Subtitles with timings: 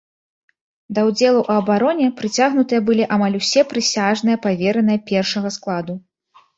[0.97, 5.93] Да ўдзелу ў абароне прыцягнутыя былі амаль усе прысяжныя павераныя першага складу.